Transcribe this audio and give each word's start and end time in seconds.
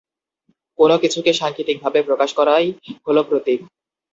কোন 0.79 0.91
কিছুকে 0.97 1.31
সাংকেতিক 1.33 1.77
ভাবে 1.83 1.99
প্রকাশ 2.03 2.29
করাই 2.33 2.67
হলো 3.07 3.21
প্রতীক। 3.23 3.59